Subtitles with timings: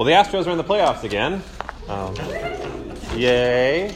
[0.00, 1.42] Well, the Astros are in the playoffs again.
[1.86, 2.16] Um,
[3.18, 3.94] yay.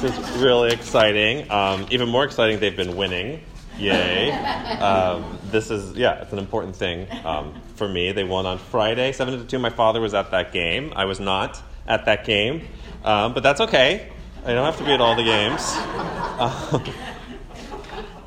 [0.00, 1.48] This is really exciting.
[1.48, 3.40] Um, even more exciting, they've been winning.
[3.78, 4.32] Yay.
[4.32, 8.10] Um, this is, yeah, it's an important thing um, for me.
[8.10, 9.60] They won on Friday, 7 to 2.
[9.60, 10.92] My father was at that game.
[10.96, 12.66] I was not at that game.
[13.04, 14.10] Um, but that's okay.
[14.44, 15.72] I don't have to be at all the games.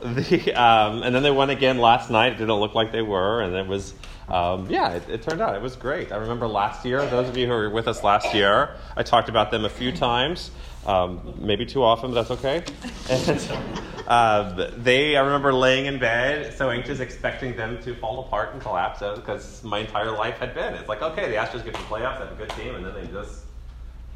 [0.02, 2.32] Um, the, um, and then they won again last night.
[2.32, 3.94] It didn't look like they were, and it was
[4.30, 6.12] um, yeah, it, it, turned out it was great.
[6.12, 9.29] I remember last year, those of you who were with us last year, I talked
[9.29, 10.52] about them a few times,
[10.86, 12.64] um, maybe too often, but that's okay.
[14.07, 18.54] And uh, they, I remember laying in bed, so anxious, expecting them to fall apart
[18.54, 20.74] and collapse because my entire life had been.
[20.75, 22.94] It's like, okay, the Astros get to the playoffs, have a good team, and then
[22.94, 23.44] they just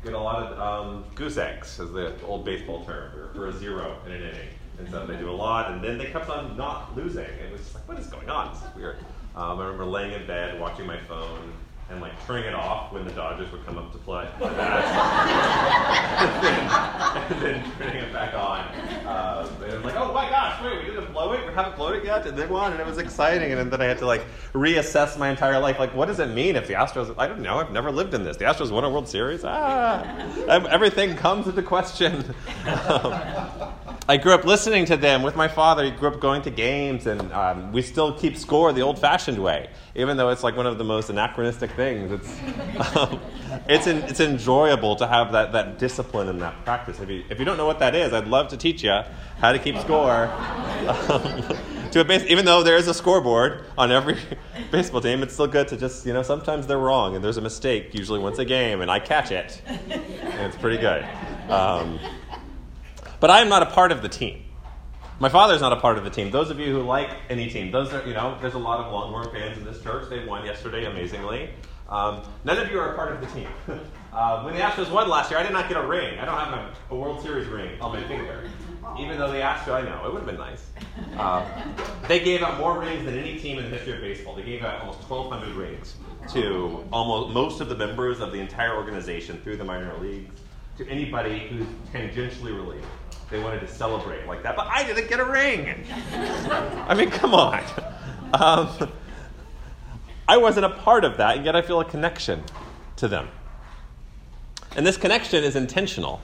[0.03, 3.97] get a lot of um, goose eggs, as the old baseball term, for a zero
[4.05, 4.49] in an inning.
[4.79, 7.23] And so they do a lot, and then they kept on not losing.
[7.23, 8.53] It was just like, what is going on?
[8.53, 8.97] This is weird.
[9.35, 11.53] Um, I remember laying in bed watching my phone
[11.91, 14.27] and like turning it off when the Dodgers would come up to play.
[14.41, 14.81] and, then,
[17.31, 18.61] and then turning it back on.
[19.05, 21.45] Um, and was like, oh my gosh, wait, we didn't blow it?
[21.45, 22.25] We haven't blown it yet?
[22.25, 23.51] And they won, and it was exciting.
[23.51, 25.79] And then I had to like reassess my entire life.
[25.79, 28.23] Like, what does it mean if the Astros, I don't know, I've never lived in
[28.23, 28.37] this.
[28.37, 29.43] The Astros won a World Series?
[29.43, 30.03] Ah,
[30.47, 32.33] everything comes into question.
[32.91, 33.73] Um,
[34.11, 35.85] I grew up listening to them with my father.
[35.85, 39.69] He grew up going to games, and um, we still keep score the old-fashioned way,
[39.95, 42.11] even though it's like one of the most anachronistic things.
[42.11, 43.21] It's um,
[43.69, 46.99] it's in, it's enjoyable to have that, that discipline and that practice.
[46.99, 48.99] If you if you don't know what that is, I'd love to teach you
[49.39, 50.25] how to keep score.
[50.27, 51.57] Um,
[51.91, 54.17] to a base, even though there is a scoreboard on every
[54.71, 57.41] baseball team, it's still good to just you know sometimes they're wrong and there's a
[57.41, 61.07] mistake usually once a game, and I catch it, and it's pretty good.
[63.21, 64.43] But I am not a part of the team.
[65.19, 66.31] My father is not a part of the team.
[66.31, 68.91] Those of you who like any team, those are, you know, there's a lot of
[68.91, 70.09] Longhorn fans in this church.
[70.09, 71.51] They won yesterday, amazingly.
[71.87, 73.47] Um, none of you are a part of the team.
[74.11, 76.17] uh, when the Astros won last year, I did not get a ring.
[76.17, 78.49] I don't have a, a World Series ring on my finger.
[78.99, 80.65] Even though the Astros, I know, it would have been nice.
[81.15, 81.45] Uh,
[82.07, 84.35] they gave out more rings than any team in the history of baseball.
[84.35, 85.95] They gave out almost 1,200 rings
[86.33, 90.33] to almost most of the members of the entire organization through the minor leagues,
[90.79, 92.87] to anybody who's tangentially related.
[93.31, 95.85] They wanted to celebrate like that, but I didn't get a ring.
[96.13, 97.63] I mean, come on.
[98.33, 98.91] Um,
[100.27, 102.43] I wasn't a part of that, and yet I feel a connection
[102.97, 103.29] to them.
[104.75, 106.21] And this connection is intentional.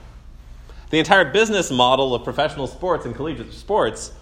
[0.90, 4.12] The entire business model of professional sports and collegiate sports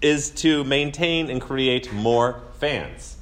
[0.00, 3.16] is to maintain and create more fans.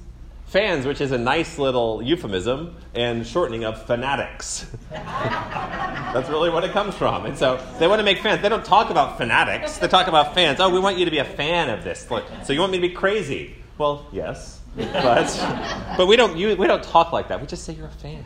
[0.50, 4.66] Fans, which is a nice little euphemism and shortening of fanatics.
[4.90, 7.24] That's really what it comes from.
[7.24, 8.42] And so they want to make fans.
[8.42, 10.58] They don't talk about fanatics, they talk about fans.
[10.58, 12.04] Oh, we want you to be a fan of this.
[12.42, 13.54] So you want me to be crazy?
[13.78, 14.58] Well, yes.
[14.74, 17.40] But, but we, don't, we don't talk like that.
[17.40, 18.24] We just say you're a fan.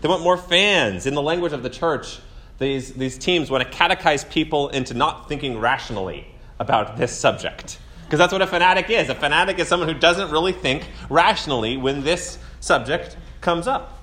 [0.00, 1.04] They want more fans.
[1.04, 2.18] In the language of the church,
[2.56, 6.26] these, these teams want to catechize people into not thinking rationally
[6.58, 7.78] about this subject.
[8.06, 9.08] Because that's what a fanatic is.
[9.08, 14.00] A fanatic is someone who doesn't really think rationally when this subject comes up.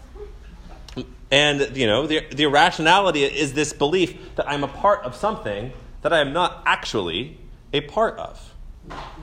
[1.32, 5.72] And, you know, the, the irrationality is this belief that I'm a part of something
[6.02, 7.40] that I am not actually
[7.72, 8.54] a part of.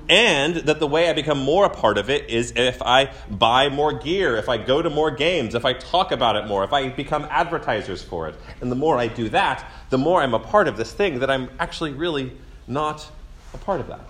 [0.09, 3.69] And that the way I become more a part of it is if I buy
[3.69, 6.73] more gear, if I go to more games, if I talk about it more, if
[6.73, 8.35] I become advertisers for it.
[8.63, 11.31] And the more I do that, the more I'm a part of this thing that
[11.31, 12.33] I'm actually really
[12.67, 13.09] not
[13.53, 14.01] a part of that.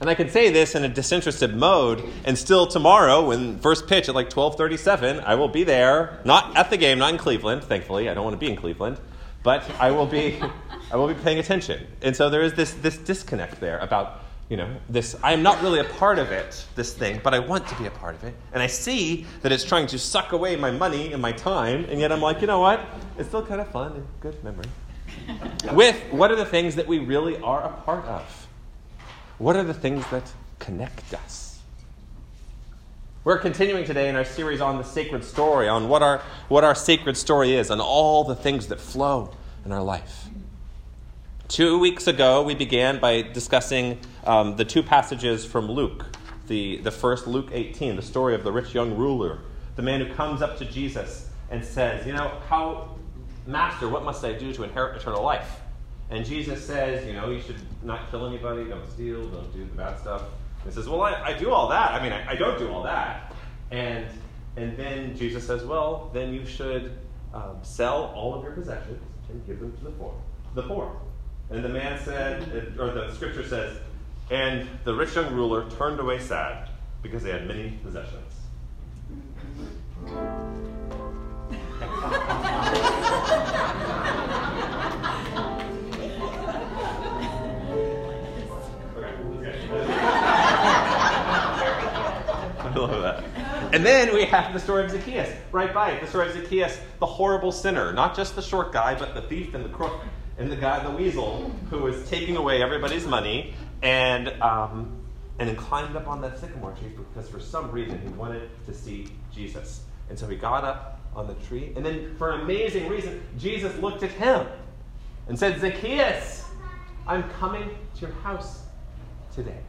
[0.00, 4.08] And I can say this in a disinterested mode, and still tomorrow, when first pitch
[4.08, 8.08] at like 12:37, I will be there, not at the game, not in Cleveland, thankfully.
[8.08, 8.98] I don't want to be in Cleveland,
[9.42, 10.40] but I will be,
[10.90, 11.86] I will be paying attention.
[12.00, 15.16] And so there is this this disconnect there about, you know, this.
[15.22, 17.84] I am not really a part of it, this thing, but I want to be
[17.84, 21.12] a part of it, and I see that it's trying to suck away my money
[21.12, 22.80] and my time, and yet I'm like, you know what?
[23.18, 24.64] It's still kind of fun and good memory.
[25.74, 28.39] With what are the things that we really are a part of?
[29.40, 31.60] What are the things that connect us?
[33.24, 36.18] We're continuing today in our series on the sacred story, on what our,
[36.48, 39.34] what our sacred story is, and all the things that flow
[39.64, 40.26] in our life.
[41.48, 46.04] Two weeks ago, we began by discussing um, the two passages from Luke.
[46.48, 49.38] The, the first, Luke 18, the story of the rich young ruler,
[49.74, 52.94] the man who comes up to Jesus and says, You know, how,
[53.46, 55.62] Master, what must I do to inherit eternal life?
[56.10, 59.76] And Jesus says, you know, you should not kill anybody, don't steal, don't do the
[59.76, 60.22] bad stuff.
[60.62, 61.92] And he says, well, I, I do all that.
[61.92, 63.32] I mean, I, I, don't do all that.
[63.70, 64.06] And,
[64.56, 66.98] and then Jesus says, well, then you should
[67.32, 70.14] um, sell all of your possessions and give them to the poor.
[70.54, 71.00] The poor.
[71.50, 73.78] And the man said, or the scripture says,
[74.30, 76.70] and the rich young ruler turned away sad
[77.02, 78.34] because they had many possessions.
[93.72, 96.00] And then we have the story of Zacchaeus, right by it.
[96.00, 99.54] The story of Zacchaeus, the horrible sinner, not just the short guy, but the thief
[99.54, 100.00] and the crook
[100.38, 104.96] and the guy, the weasel, who was taking away everybody's money and um,
[105.38, 108.74] and then climbed up on that sycamore tree because for some reason he wanted to
[108.74, 109.82] see Jesus.
[110.08, 113.76] And so he got up on the tree, and then for an amazing reason, Jesus
[113.78, 114.46] looked at him
[115.28, 116.44] and said, Zacchaeus,
[117.06, 118.62] I'm coming to your house
[119.34, 119.60] today.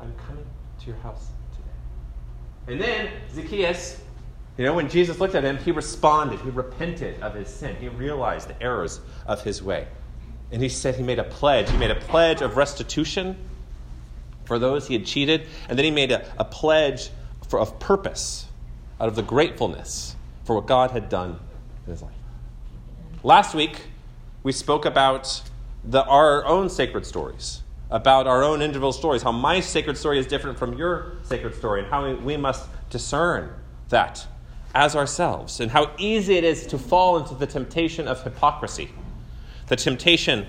[0.00, 0.46] I'm coming
[0.80, 1.28] to your house.
[2.68, 4.00] And then Zacchaeus,
[4.58, 6.40] you know, when Jesus looked at him, he responded.
[6.40, 7.74] He repented of his sin.
[7.76, 9.88] He realized the errors of his way.
[10.52, 11.70] And he said he made a pledge.
[11.70, 13.36] He made a pledge of restitution
[14.44, 15.46] for those he had cheated.
[15.68, 17.10] And then he made a, a pledge
[17.48, 18.46] for, of purpose
[19.00, 21.38] out of the gratefulness for what God had done
[21.86, 22.12] in his life.
[23.22, 23.86] Last week,
[24.42, 25.42] we spoke about
[25.84, 30.26] the, our own sacred stories, about our own individual stories, how my sacred story is
[30.26, 33.50] different from your sacred story, and how we, must discern
[33.88, 34.26] that
[34.74, 38.90] as ourselves, and how easy it is to fall into the temptation of hypocrisy,
[39.68, 40.46] the temptation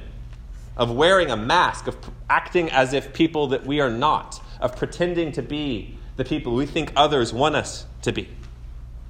[0.76, 1.98] of wearing a mask, of
[2.30, 6.66] acting as if people that we are not, of pretending to be the people we
[6.66, 8.28] think others want us to be.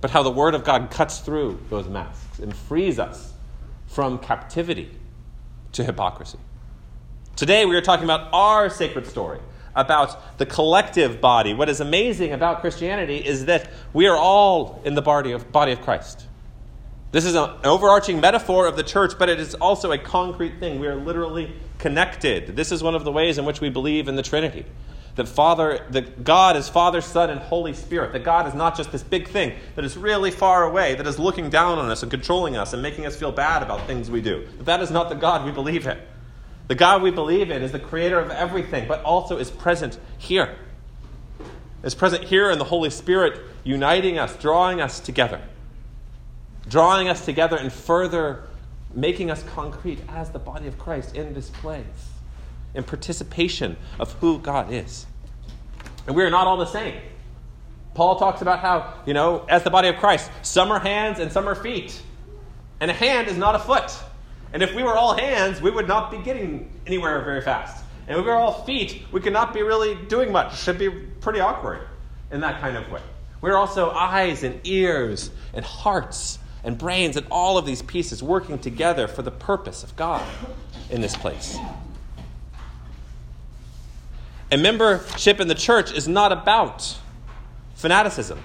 [0.02, 3.34] But how the Word of God cuts through those masks and frees us
[3.88, 4.92] from captivity
[5.74, 6.38] to hypocrisy.
[7.40, 9.40] Today we are talking about our sacred story,
[9.74, 11.54] about the collective body.
[11.54, 15.72] What is amazing about Christianity is that we are all in the body of, body
[15.72, 16.28] of Christ.
[17.14, 20.82] This is an overarching metaphor of the church, but it is also a concrete thing.
[20.82, 22.58] We are literally connected.
[22.58, 24.66] This is one of the ways in which we believe in the Trinity.
[25.16, 28.12] That Father, that God is Father, Son, and Holy Spirit.
[28.12, 31.18] That God is not just this big thing that is really far away, that is
[31.18, 34.20] looking down on us and controlling us and making us feel bad about things we
[34.20, 34.46] do.
[34.58, 35.98] That, That is not the God we believe in.
[36.70, 40.56] The God we believe in is the creator of everything, but also is present here.
[41.82, 45.42] Is present here in the Holy Spirit, uniting us, drawing us together.
[46.68, 48.44] Drawing us together and further
[48.94, 51.86] making us concrete as the body of Christ in this place,
[52.76, 55.08] in participation of who God is.
[56.06, 57.02] And we are not all the same.
[57.96, 61.32] Paul talks about how, you know, as the body of Christ, some are hands and
[61.32, 62.00] some are feet.
[62.80, 63.92] And a hand is not a foot.
[64.54, 67.84] And if we were all hands, we would not be getting anywhere very fast.
[68.08, 70.54] And if we were all feet, we could not be really doing much.
[70.54, 71.82] It should be pretty awkward
[72.32, 73.02] in that kind of way.
[73.42, 78.60] We're also eyes and ears and hearts and brains and all of these pieces working
[78.60, 80.28] together for the purpose of God
[80.90, 81.58] in this place.
[84.52, 86.98] And membership in the church is not about
[87.76, 88.40] fanaticism.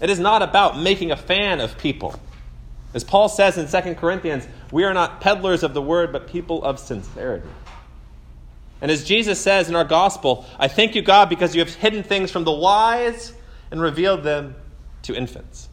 [0.00, 2.18] It is not about making a fan of people.
[2.92, 6.64] As Paul says in 2 Corinthians, we are not peddlers of the word, but people
[6.64, 7.48] of sincerity.
[8.80, 12.02] And as Jesus says in our gospel, I thank you, God, because you have hidden
[12.02, 13.32] things from the wise
[13.70, 14.56] and revealed them
[15.02, 15.68] to infants.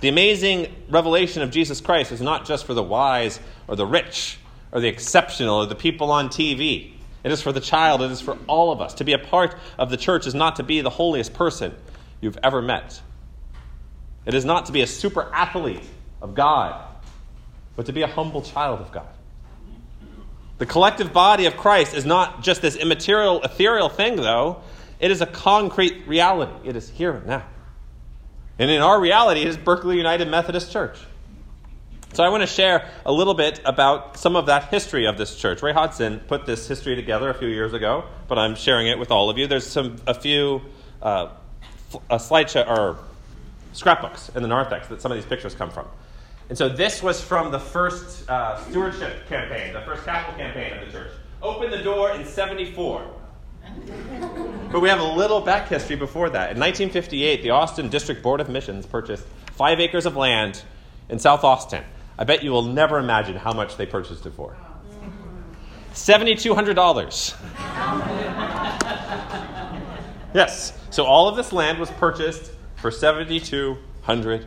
[0.00, 4.38] The amazing revelation of Jesus Christ is not just for the wise or the rich
[4.72, 6.92] or the exceptional or the people on TV.
[7.24, 8.94] It is for the child, it is for all of us.
[8.94, 11.74] To be a part of the church is not to be the holiest person
[12.20, 13.00] you've ever met.
[14.26, 15.82] It is not to be a super athlete
[16.20, 16.82] of God,
[17.76, 19.08] but to be a humble child of God.
[20.58, 24.62] The collective body of Christ is not just this immaterial, ethereal thing, though.
[24.98, 26.68] It is a concrete reality.
[26.68, 27.44] It is here and now.
[28.58, 30.98] And in our reality, it is Berkeley United Methodist Church.
[32.14, 35.36] So I want to share a little bit about some of that history of this
[35.36, 35.62] church.
[35.62, 39.10] Ray Hodson put this history together a few years ago, but I'm sharing it with
[39.10, 39.46] all of you.
[39.46, 40.62] There's some a few
[41.02, 41.28] uh,
[42.08, 42.98] a slideshow or
[43.74, 45.86] scrapbooks in the narthex that some of these pictures come from.
[46.48, 50.86] And so this was from the first uh, stewardship campaign, the first capital campaign of
[50.86, 51.10] the church.
[51.42, 53.04] Open the door in 74.
[54.70, 56.52] But we have a little back history before that.
[56.52, 60.62] In 1958, the Austin District Board of Missions purchased five acres of land
[61.08, 61.82] in South Austin.
[62.18, 64.56] I bet you will never imagine how much they purchased it for.
[65.94, 67.34] $7,200.
[70.34, 74.46] yes, so all of this land was purchased for $7,200.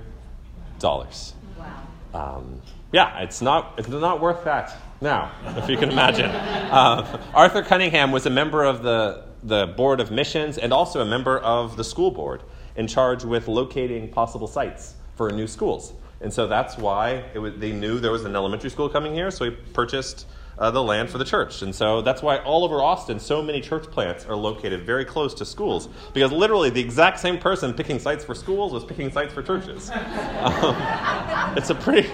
[2.14, 2.62] Um,
[2.92, 6.30] yeah, it's not, it's not worth that now, if you can imagine.
[6.30, 11.06] Uh, Arthur Cunningham was a member of the, the Board of Missions and also a
[11.06, 12.42] member of the school board
[12.76, 15.94] in charge with locating possible sites for new schools.
[16.22, 19.46] And so that's why was, they knew there was an elementary school coming here, so
[19.46, 20.26] he purchased
[20.60, 21.62] uh, the land for the church.
[21.62, 25.34] And so that's why all over Austin, so many church plants are located very close
[25.36, 29.34] to schools, because literally the exact same person picking sites for schools was picking sites
[29.34, 29.92] for churches.
[30.40, 32.10] Um, it's a pretty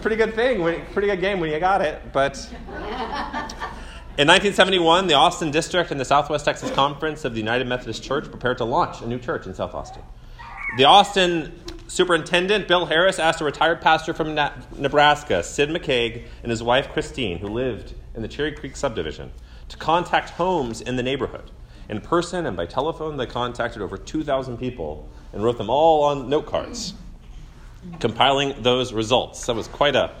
[0.00, 2.12] pretty good thing, when, pretty good game when you got it.
[2.12, 2.36] But
[4.18, 8.28] In 1971, the Austin District and the Southwest Texas Conference of the United Methodist Church
[8.28, 10.02] prepared to launch a new church in South Austin.
[10.76, 11.52] The Austin
[11.88, 14.34] superintendent, Bill Harris, asked a retired pastor from
[14.76, 19.32] Nebraska, Sid McCaig, and his wife, Christine, who lived in the Cherry Creek subdivision,
[19.68, 21.50] to contact homes in the neighborhood.
[21.88, 26.28] In person and by telephone, they contacted over 2,000 people and wrote them all on
[26.28, 26.92] note cards,
[27.98, 29.46] compiling those results.
[29.46, 30.14] That was quite a,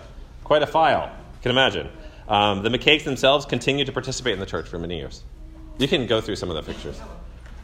[0.44, 1.90] quite a file, you can imagine.
[2.26, 5.22] Um, the McCaigs themselves continued to participate in the church for many years.
[5.78, 7.00] You can go through some of the pictures.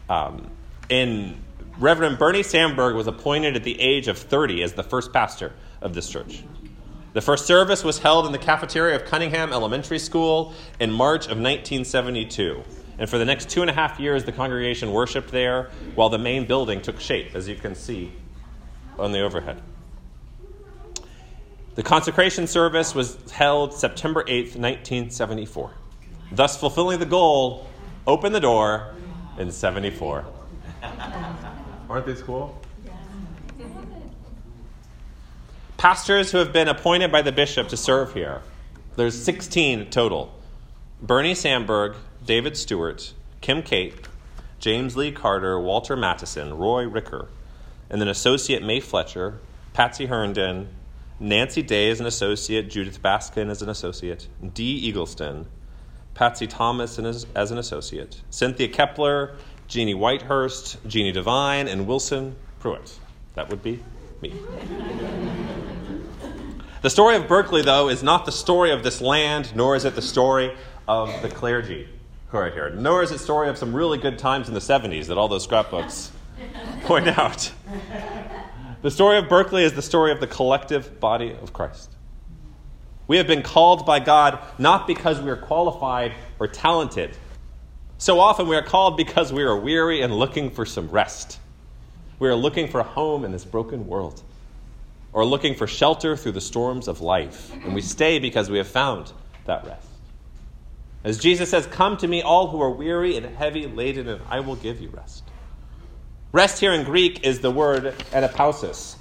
[0.08, 0.50] Um,
[0.90, 1.36] in
[1.78, 5.92] Reverend Bernie Sandberg was appointed at the age of 30 as the first pastor of
[5.92, 6.44] this church.
[7.14, 11.38] The first service was held in the cafeteria of Cunningham Elementary School in March of
[11.38, 12.62] 1972.
[12.98, 16.18] And for the next two and a half years, the congregation worshiped there while the
[16.18, 18.12] main building took shape, as you can see
[18.98, 19.60] on the overhead.
[21.74, 25.72] The consecration service was held September 8th, 1974,
[26.30, 27.66] thus fulfilling the goal
[28.06, 28.94] open the door
[29.38, 30.24] in 74.
[31.88, 32.60] Aren't these cool?
[35.76, 38.40] Pastors who have been appointed by the bishop to serve here,
[38.96, 40.32] there's 16 total.
[41.02, 43.12] Bernie Sandberg, David Stewart,
[43.42, 44.08] Kim Cape,
[44.58, 47.28] James Lee Carter, Walter Mattison, Roy Ricker,
[47.90, 49.40] and then Associate May Fletcher,
[49.74, 50.68] Patsy Herndon,
[51.20, 55.44] Nancy Day as an associate, Judith Baskin as an associate, Dee Eagleston,
[56.14, 59.36] Patsy Thomas as, as an associate, Cynthia Kepler,
[59.74, 62.96] Jeannie Whitehurst, Jeannie Devine, and Wilson Pruitt.
[63.34, 63.82] That would be
[64.22, 64.32] me.
[66.80, 69.96] the story of Berkeley, though, is not the story of this land, nor is it
[69.96, 70.54] the story
[70.86, 71.88] of the clergy
[72.28, 74.60] who are here, nor is it the story of some really good times in the
[74.60, 76.12] 70s that all those scrapbooks
[76.84, 77.50] point out.
[78.82, 81.90] The story of Berkeley is the story of the collective body of Christ.
[83.08, 87.16] We have been called by God not because we are qualified or talented.
[87.98, 91.38] So often we are called because we are weary and looking for some rest.
[92.18, 94.22] We are looking for a home in this broken world
[95.12, 97.52] or looking for shelter through the storms of life.
[97.64, 99.12] And we stay because we have found
[99.46, 99.86] that rest.
[101.04, 104.40] As Jesus says, Come to me, all who are weary and heavy laden, and I
[104.40, 105.22] will give you rest.
[106.32, 108.96] Rest here in Greek is the word anapausis,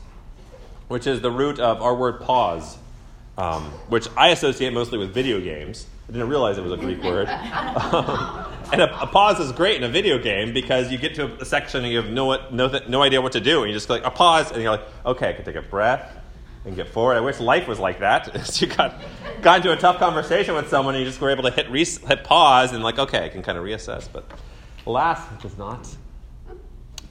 [0.87, 2.77] which is the root of our word pause,
[3.37, 5.87] um, which I associate mostly with video games.
[6.07, 7.27] I didn't realize it was a Greek word.
[8.73, 11.45] And a, a, pause is great in a video game because you get to a,
[11.45, 13.61] section and you have no, no, no idea what to do.
[13.61, 15.61] And you just go like, a pause, and you're like, okay, I can take a
[15.61, 16.11] breath
[16.65, 17.15] and get forward.
[17.15, 18.57] I wish life was like that.
[18.61, 18.95] you got,
[19.41, 21.85] got into a tough conversation with someone and you just were able to hit, re-
[21.85, 24.09] hit pause and like, okay, I can kind of reassess.
[24.11, 24.29] But
[24.85, 25.87] alas, it does not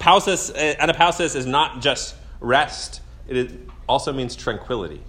[0.03, 3.53] Pausis, uh, anapausis is not just rest, it
[3.89, 5.01] also means tranquility.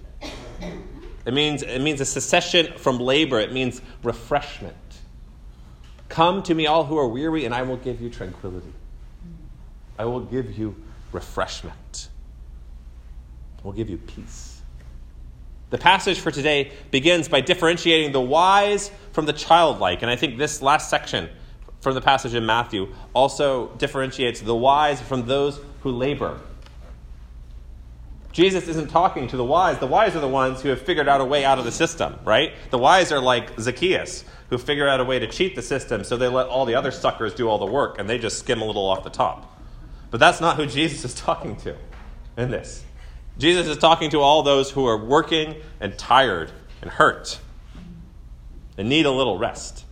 [1.26, 4.76] It means, it means a secession from labor, it means refreshment.
[6.14, 8.72] Come to me, all who are weary, and I will give you tranquility.
[9.98, 10.76] I will give you
[11.10, 12.08] refreshment.
[13.58, 14.62] I will give you peace.
[15.70, 20.02] The passage for today begins by differentiating the wise from the childlike.
[20.02, 21.28] And I think this last section
[21.80, 26.38] from the passage in Matthew also differentiates the wise from those who labor.
[28.34, 29.78] Jesus isn't talking to the wise.
[29.78, 32.18] The wise are the ones who have figured out a way out of the system,
[32.24, 32.52] right?
[32.70, 36.16] The wise are like Zacchaeus, who figure out a way to cheat the system so
[36.16, 38.64] they let all the other suckers do all the work and they just skim a
[38.64, 39.56] little off the top.
[40.10, 41.76] But that's not who Jesus is talking to
[42.36, 42.84] in this.
[43.38, 46.50] Jesus is talking to all those who are working and tired
[46.82, 47.38] and hurt
[48.76, 49.84] and need a little rest.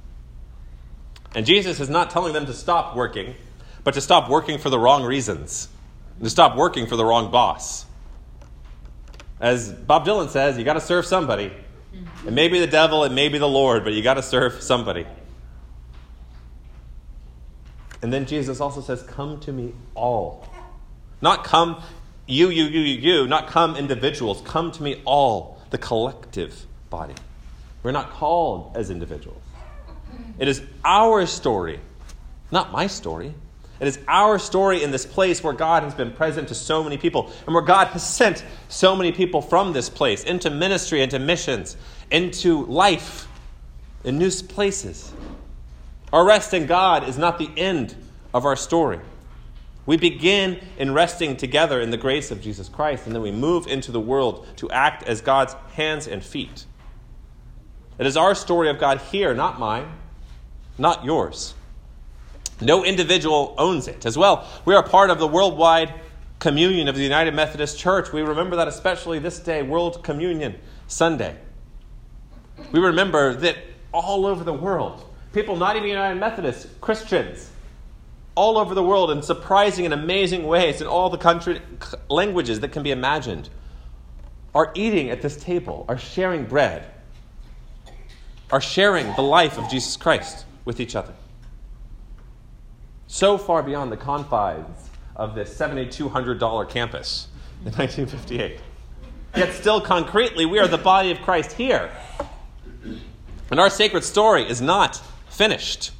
[1.37, 3.37] And Jesus is not telling them to stop working,
[3.85, 5.69] but to stop working for the wrong reasons,
[6.21, 7.87] to stop working for the wrong boss.
[9.43, 11.53] As Bob Dylan says, you got to serve somebody.
[11.95, 12.29] Mm-hmm.
[12.29, 14.63] It may be the devil, it may be the Lord, but you got to serve
[14.63, 15.05] somebody.
[18.01, 20.49] And then Jesus also says, Come to me all.
[21.21, 21.83] Not come
[22.27, 24.43] you, you, you, you, you, not come individuals.
[24.45, 27.15] Come to me all, the collective body.
[27.83, 29.43] We're not called as individuals.
[30.39, 31.81] It is our story,
[32.51, 33.35] not my story.
[33.83, 36.97] It is our story in this place where God has been present to so many
[36.97, 41.19] people and where God has sent so many people from this place into ministry, into
[41.19, 41.77] missions,
[42.11, 43.29] into life
[44.05, 45.13] in new places.
[46.13, 47.95] Our rest in God is not the end
[48.33, 49.01] of our story.
[49.85, 53.67] We begin in resting together in the grace of Jesus Christ, and then we move
[53.67, 56.67] into the world to act as God's hands and feet.
[57.99, 59.93] It is our story of God here, not mine
[60.79, 61.55] not yours.
[62.65, 64.07] No individual owns it.
[64.07, 65.93] As well, we are part of the worldwide
[66.39, 68.13] communion of the United Methodist Church.
[68.13, 71.37] We remember that especially this day, World Communion Sunday.
[72.71, 73.57] We remember that
[73.93, 77.51] all over the world, People not even United Methodists, Christians,
[78.35, 81.61] all over the world in surprising and amazing ways in all the country
[82.09, 83.49] languages that can be imagined
[84.55, 86.87] are eating at this table, are sharing bread,
[88.51, 91.15] are sharing the life of Jesus Christ with each other.
[93.13, 97.29] So far beyond the confines of this $7,200 campus
[97.59, 98.59] in 1958.
[99.37, 101.93] Yet, still concretely, we are the body of Christ here.
[103.51, 105.91] And our sacred story is not finished.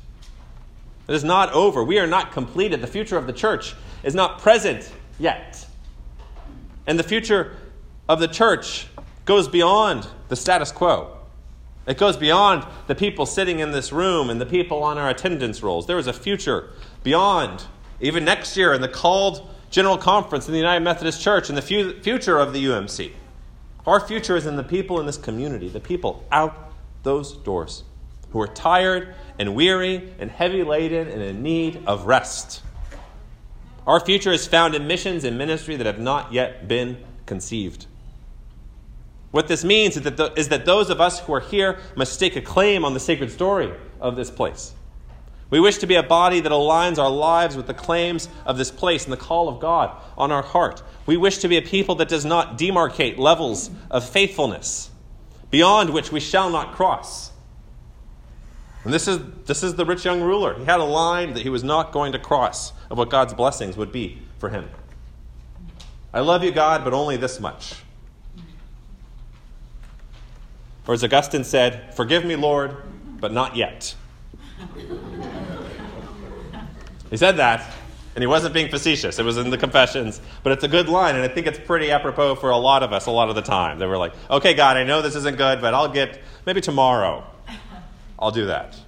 [1.07, 1.85] It is not over.
[1.85, 2.81] We are not completed.
[2.81, 5.67] The future of the church is not present yet.
[6.87, 7.59] And the future
[8.09, 8.87] of the church
[9.27, 11.19] goes beyond the status quo.
[11.87, 15.63] It goes beyond the people sitting in this room and the people on our attendance
[15.63, 15.87] rolls.
[15.87, 16.71] There is a future
[17.03, 17.65] beyond,
[18.01, 21.63] even next year, in the called General Conference in the United Methodist Church and the
[21.63, 23.13] fu- future of the UMC.
[23.87, 26.73] Our future is in the people in this community, the people out
[27.03, 27.83] those doors
[28.31, 32.63] who are tired and weary and heavy laden and in need of rest.
[33.87, 37.87] Our future is found in missions and ministry that have not yet been conceived.
[39.33, 42.13] What this means is that, the, is that those of us who are here must
[42.13, 44.75] stake a claim on the sacred story of this place.
[45.49, 48.71] We wish to be a body that aligns our lives with the claims of this
[48.71, 50.83] place and the call of God on our heart.
[51.07, 54.91] We wish to be a people that does not demarcate levels of faithfulness
[55.51, 57.33] beyond which we shall not cross.
[58.85, 60.59] And this is, this is the rich young ruler.
[60.59, 63.77] He had a line that he was not going to cross of what God's blessings
[63.77, 64.69] would be for him.
[66.13, 67.75] I love you, God, but only this much.
[70.87, 72.77] Or as Augustine said, Forgive me, Lord,
[73.21, 73.95] but not yet.
[77.11, 77.73] he said that,
[78.15, 79.19] and he wasn't being facetious.
[79.19, 81.91] It was in the Confessions, but it's a good line, and I think it's pretty
[81.91, 83.79] apropos for a lot of us a lot of the time.
[83.79, 87.25] They were like, Okay, God, I know this isn't good, but I'll get maybe tomorrow.
[88.19, 88.79] I'll do that.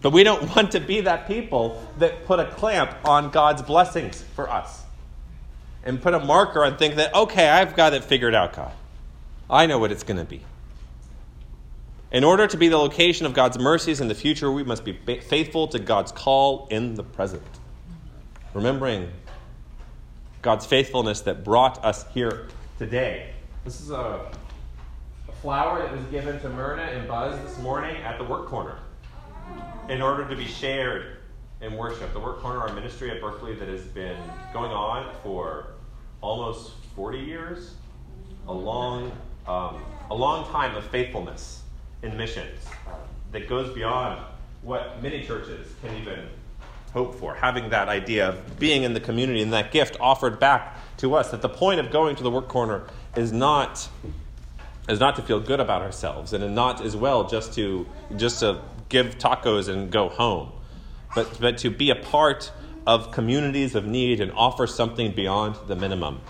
[0.00, 4.22] But we don't want to be that people that put a clamp on God's blessings
[4.34, 4.82] for us
[5.84, 8.72] and put a marker and think that, okay, I've got it figured out, God.
[9.50, 10.42] I know what it's going to be.
[12.10, 14.94] In order to be the location of God's mercies in the future, we must be
[14.94, 17.42] faithful to God's call in the present.
[18.54, 19.12] Remembering
[20.40, 23.34] God's faithfulness that brought us here today.
[23.62, 24.24] This is a,
[25.28, 28.78] a flower that was given to Myrna and Buzz this morning at the work corner
[29.90, 31.18] in order to be shared
[31.60, 32.14] in worship.
[32.14, 34.16] The work corner, our ministry at Berkeley, that has been
[34.54, 35.74] going on for
[36.22, 37.74] almost 40 years,
[38.46, 39.12] a long,
[39.46, 41.64] um, a long time of faithfulness
[42.02, 42.66] in missions
[43.32, 44.20] that goes beyond
[44.62, 46.28] what many churches can even
[46.92, 47.34] hope for.
[47.34, 51.30] Having that idea of being in the community and that gift offered back to us.
[51.30, 53.88] That the point of going to the work corner is not
[54.88, 58.60] is not to feel good about ourselves and not as well just to just to
[58.88, 60.50] give tacos and go home,
[61.14, 62.50] but but to be a part
[62.86, 66.20] of communities of need and offer something beyond the minimum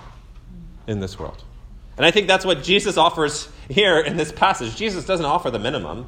[0.88, 1.44] in this world.
[1.98, 4.76] And I think that's what Jesus offers here in this passage.
[4.76, 6.06] Jesus doesn't offer the minimum.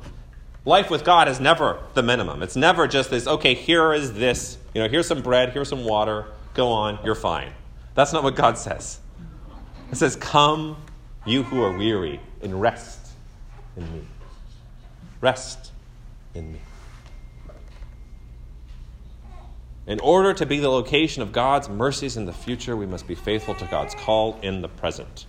[0.65, 2.43] Life with God is never the minimum.
[2.45, 5.85] It's never just this, okay, here is this, you know, here's some bread, here's some
[5.85, 7.53] water, go on, you're fine.
[7.95, 9.01] That's not what God says.
[9.91, 10.77] It says, Come,
[11.27, 13.01] you who are weary, and rest
[13.77, 14.03] in me.
[15.21, 15.73] Rest
[16.35, 16.61] in me.
[19.89, 23.17] In order to be the location of God's mercies in the future, we must be
[23.17, 25.27] faithful to God's call in the present.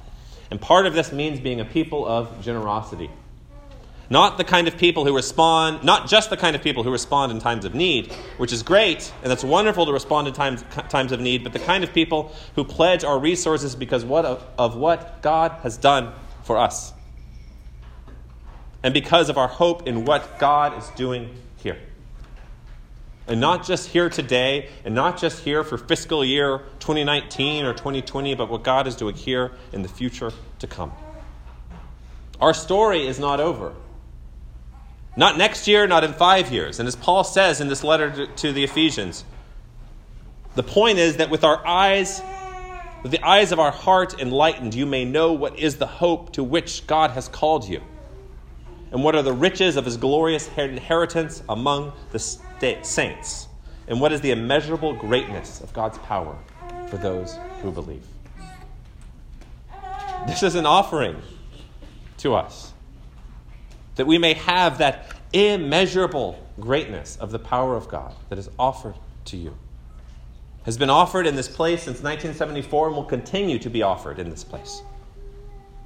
[0.51, 3.09] And part of this means being a people of generosity.
[4.09, 7.31] Not the kind of people who respond, not just the kind of people who respond
[7.31, 11.13] in times of need, which is great, and it's wonderful to respond in times, times
[11.13, 14.75] of need, but the kind of people who pledge our resources because what of, of
[14.75, 16.11] what God has done
[16.43, 16.91] for us.
[18.83, 21.33] And because of our hope in what God is doing
[21.63, 21.77] here.
[23.31, 28.35] And not just here today, and not just here for fiscal year 2019 or 2020,
[28.35, 30.91] but what God is doing here in the future to come.
[32.41, 33.73] Our story is not over.
[35.15, 36.77] Not next year, not in five years.
[36.81, 39.23] And as Paul says in this letter to the Ephesians,
[40.55, 42.21] the point is that with our eyes,
[43.01, 46.43] with the eyes of our heart enlightened, you may know what is the hope to
[46.43, 47.81] which God has called you
[48.91, 53.47] and what are the riches of his glorious inheritance among the saints?
[53.87, 56.37] And what is the immeasurable greatness of God's power
[56.87, 58.05] for those who believe?
[60.27, 61.21] This is an offering
[62.17, 62.73] to us
[63.95, 68.95] that we may have that immeasurable greatness of the power of God that is offered
[69.25, 69.55] to you.
[70.63, 74.29] Has been offered in this place since 1974 and will continue to be offered in
[74.29, 74.83] this place.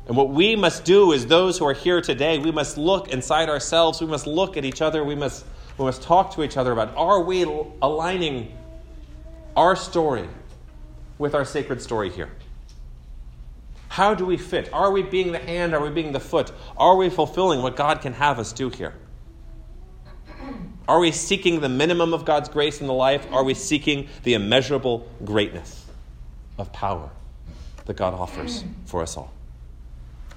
[0.07, 3.49] And what we must do is those who are here today, we must look inside
[3.49, 5.45] ourselves, we must look at each other, we must
[5.77, 7.43] We must talk to each other about are we
[7.81, 8.57] aligning
[9.55, 10.27] our story
[11.17, 12.29] with our sacred story here?
[13.89, 14.71] How do we fit?
[14.73, 15.73] Are we being the hand?
[15.73, 16.51] Are we being the foot?
[16.77, 18.93] Are we fulfilling what God can have us do here?
[20.87, 23.25] Are we seeking the minimum of God's grace in the life?
[23.31, 25.85] Are we seeking the immeasurable greatness
[26.57, 27.09] of power
[27.85, 29.31] that God offers for us all?